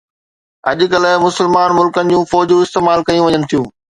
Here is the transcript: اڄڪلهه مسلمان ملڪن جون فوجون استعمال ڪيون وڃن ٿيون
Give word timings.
اڄڪلهه 0.71 1.21
مسلمان 1.25 1.69
ملڪن 1.79 2.05
جون 2.11 2.23
فوجون 2.31 2.63
استعمال 2.65 2.99
ڪيون 3.07 3.23
وڃن 3.27 3.43
ٿيون 3.49 3.65